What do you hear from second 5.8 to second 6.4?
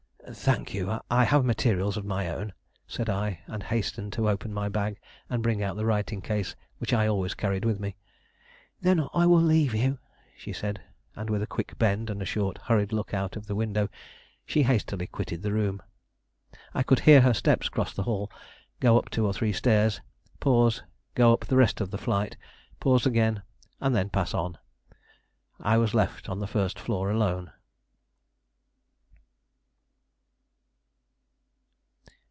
writing